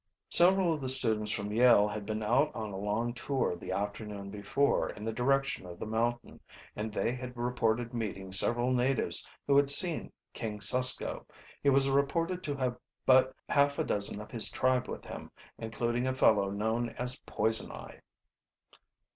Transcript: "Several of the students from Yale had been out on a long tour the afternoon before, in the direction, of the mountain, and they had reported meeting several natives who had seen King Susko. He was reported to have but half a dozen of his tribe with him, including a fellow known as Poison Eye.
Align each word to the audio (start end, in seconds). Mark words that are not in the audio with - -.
"Several 0.31 0.73
of 0.73 0.81
the 0.81 0.89
students 0.89 1.31
from 1.31 1.51
Yale 1.53 1.87
had 1.87 2.07
been 2.07 2.23
out 2.23 2.49
on 2.55 2.71
a 2.71 2.75
long 2.75 3.13
tour 3.13 3.55
the 3.55 3.71
afternoon 3.71 4.31
before, 4.31 4.89
in 4.89 5.05
the 5.05 5.13
direction, 5.13 5.67
of 5.67 5.77
the 5.77 5.85
mountain, 5.85 6.39
and 6.75 6.91
they 6.91 7.11
had 7.11 7.37
reported 7.37 7.93
meeting 7.93 8.31
several 8.31 8.73
natives 8.73 9.29
who 9.45 9.55
had 9.57 9.69
seen 9.69 10.11
King 10.33 10.57
Susko. 10.59 11.27
He 11.61 11.69
was 11.69 11.87
reported 11.87 12.41
to 12.45 12.55
have 12.55 12.79
but 13.05 13.35
half 13.47 13.77
a 13.77 13.83
dozen 13.83 14.19
of 14.19 14.31
his 14.31 14.49
tribe 14.49 14.87
with 14.87 15.05
him, 15.05 15.29
including 15.59 16.07
a 16.07 16.15
fellow 16.15 16.49
known 16.49 16.89
as 16.97 17.19
Poison 17.27 17.71
Eye. 17.71 18.01